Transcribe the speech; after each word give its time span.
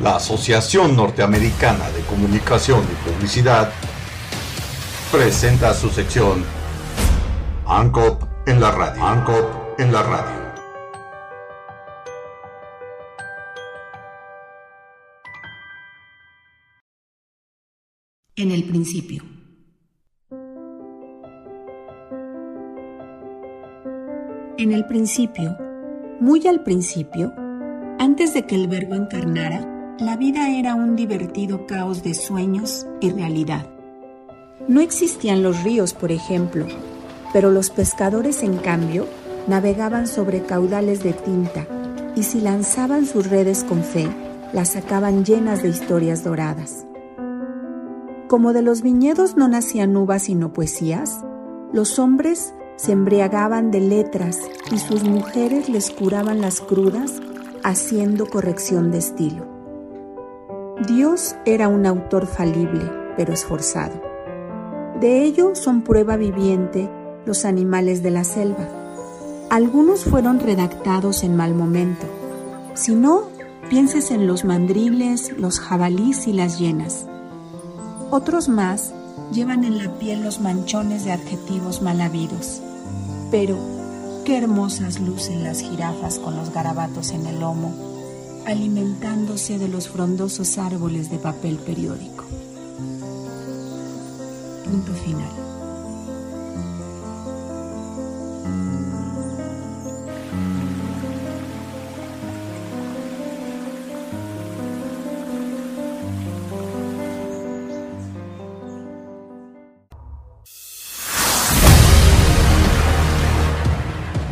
La 0.00 0.16
Asociación 0.16 0.94
Norteamericana 0.94 1.88
de 1.90 2.02
Comunicación 2.02 2.82
y 2.84 3.10
Publicidad 3.10 3.72
presenta 5.10 5.72
su 5.72 5.88
sección 5.88 6.44
ANCOP 7.66 8.22
en 8.46 8.60
la 8.60 8.72
radio. 8.72 9.02
ANCOP 9.02 9.80
en 9.80 9.92
la 9.92 10.02
radio. 10.02 10.46
En 18.36 18.50
el 18.50 18.64
principio. 18.64 19.22
En 24.58 24.72
el 24.72 24.84
principio, 24.84 25.56
muy 26.20 26.46
al 26.46 26.62
principio, 26.62 27.32
antes 27.98 28.34
de 28.34 28.46
que 28.46 28.56
el 28.56 28.68
verbo 28.68 28.94
encarnara, 28.94 29.75
la 29.98 30.18
vida 30.18 30.50
era 30.50 30.74
un 30.74 30.94
divertido 30.94 31.66
caos 31.66 32.02
de 32.02 32.12
sueños 32.12 32.86
y 33.00 33.10
realidad. 33.10 33.66
No 34.68 34.82
existían 34.82 35.42
los 35.42 35.62
ríos, 35.64 35.94
por 35.94 36.12
ejemplo, 36.12 36.66
pero 37.32 37.50
los 37.50 37.70
pescadores, 37.70 38.42
en 38.42 38.58
cambio, 38.58 39.06
navegaban 39.46 40.06
sobre 40.06 40.42
caudales 40.42 41.02
de 41.02 41.14
tinta 41.14 41.66
y 42.14 42.24
si 42.24 42.42
lanzaban 42.42 43.06
sus 43.06 43.30
redes 43.30 43.64
con 43.64 43.82
fe, 43.82 44.06
las 44.52 44.72
sacaban 44.72 45.24
llenas 45.24 45.62
de 45.62 45.70
historias 45.70 46.22
doradas. 46.22 46.86
Como 48.28 48.52
de 48.52 48.60
los 48.60 48.82
viñedos 48.82 49.36
no 49.36 49.48
nacían 49.48 49.96
uvas 49.96 50.24
sino 50.24 50.52
poesías, 50.52 51.24
los 51.72 51.98
hombres 51.98 52.52
se 52.76 52.92
embriagaban 52.92 53.70
de 53.70 53.80
letras 53.80 54.40
y 54.70 54.78
sus 54.78 55.04
mujeres 55.04 55.70
les 55.70 55.90
curaban 55.90 56.42
las 56.42 56.60
crudas 56.60 57.14
haciendo 57.62 58.26
corrección 58.26 58.90
de 58.90 58.98
estilo. 58.98 59.55
Dios 60.84 61.36
era 61.46 61.68
un 61.68 61.86
autor 61.86 62.26
falible, 62.26 62.84
pero 63.16 63.32
esforzado. 63.32 63.98
De 65.00 65.24
ello 65.24 65.54
son 65.54 65.80
prueba 65.80 66.18
viviente 66.18 66.90
los 67.24 67.46
animales 67.46 68.02
de 68.02 68.10
la 68.10 68.24
selva. 68.24 68.68
Algunos 69.48 70.04
fueron 70.04 70.38
redactados 70.38 71.22
en 71.22 71.34
mal 71.34 71.54
momento. 71.54 72.06
Si 72.74 72.94
no, 72.94 73.22
pienses 73.70 74.10
en 74.10 74.26
los 74.26 74.44
mandriles, 74.44 75.32
los 75.38 75.60
jabalís 75.60 76.26
y 76.26 76.34
las 76.34 76.58
hienas. 76.58 77.06
Otros 78.10 78.50
más 78.50 78.92
llevan 79.32 79.64
en 79.64 79.78
la 79.78 79.98
piel 79.98 80.22
los 80.22 80.40
manchones 80.42 81.06
de 81.06 81.12
adjetivos 81.12 81.80
mal 81.80 82.02
habidos. 82.02 82.60
Pero, 83.30 83.56
qué 84.26 84.36
hermosas 84.36 85.00
lucen 85.00 85.42
las 85.42 85.60
jirafas 85.60 86.18
con 86.18 86.36
los 86.36 86.52
garabatos 86.52 87.12
en 87.12 87.24
el 87.24 87.40
lomo 87.40 87.95
alimentándose 88.46 89.58
de 89.58 89.68
los 89.68 89.88
frondosos 89.88 90.56
árboles 90.56 91.10
de 91.10 91.18
papel 91.18 91.56
periódico. 91.56 92.24
Punto 94.64 94.92
final. 94.94 95.30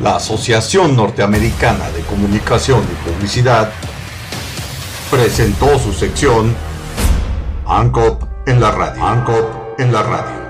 La 0.01 0.17
Asociación 0.17 0.97
Norteamericana 0.97 1.89
de 1.91 2.03
Comunicación 2.03 2.83
y 2.83 3.11
Publicidad 3.11 3.73
presentó 5.11 5.79
su 5.79 5.93
sección 5.93 6.55
ANCOP 7.67 8.23
en 8.47 8.61
la 8.61 8.71
radio. 8.71 9.07
ANCOP 9.07 9.81
en 9.81 9.93
la 9.93 10.03
radio. 10.03 10.44